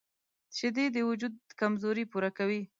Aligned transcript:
شیدې 0.57 0.85
د 0.95 0.97
وجود 1.09 1.33
کمزوري 1.59 2.03
پوره 2.11 2.29
کوي 2.37 2.61